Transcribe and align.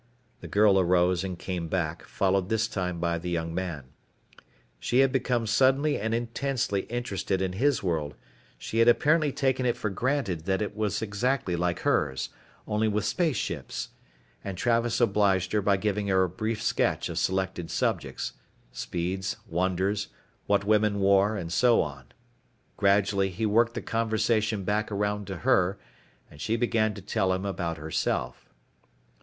The 0.39 0.47
girl 0.47 0.79
arose 0.79 1.23
and 1.23 1.37
came 1.37 1.67
back, 1.67 2.03
followed 2.07 2.49
this 2.49 2.67
time 2.67 2.99
by 2.99 3.19
the 3.19 3.29
young 3.29 3.53
man. 3.53 3.89
She 4.79 5.01
had 5.01 5.11
become 5.11 5.45
suddenly 5.45 5.99
and 5.99 6.11
intensely 6.11 6.85
interested 6.89 7.39
in 7.39 7.53
his 7.53 7.83
world 7.83 8.15
she 8.57 8.79
had 8.79 8.87
apparently 8.87 9.31
taken 9.31 9.63
it 9.63 9.77
for 9.77 9.91
granted 9.91 10.45
that 10.45 10.59
it 10.59 10.75
was 10.75 11.03
exactly 11.03 11.55
like 11.55 11.81
hers, 11.81 12.29
only 12.67 12.87
with 12.87 13.05
space 13.05 13.35
ships 13.37 13.89
and 14.43 14.57
Travis 14.57 14.99
obliged 14.99 15.51
her 15.51 15.61
by 15.61 15.77
giving 15.77 16.09
a 16.09 16.27
brief 16.27 16.63
sketch 16.63 17.07
of 17.07 17.19
selected 17.19 17.69
subjects: 17.69 18.33
speeds, 18.71 19.37
wonders, 19.47 20.07
what 20.47 20.65
women 20.65 20.99
wore, 20.99 21.37
and 21.37 21.53
so 21.53 21.79
on. 21.79 22.05
Gradually 22.75 23.29
he 23.29 23.45
worked 23.45 23.75
the 23.75 23.83
conversation 23.83 24.63
back 24.63 24.91
around 24.91 25.27
to 25.27 25.37
her, 25.45 25.77
and 26.31 26.41
she 26.41 26.55
began 26.55 26.95
to 26.95 27.03
tell 27.03 27.31
him 27.31 27.45
about 27.45 27.77
herself. 27.77 28.49